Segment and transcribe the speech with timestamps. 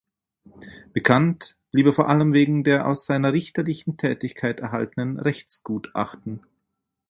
[0.93, 6.41] Bekannt blieb er vor allem wegen der aus seiner richterlichen Tätigkeit erhaltenen Rechtsgutachten.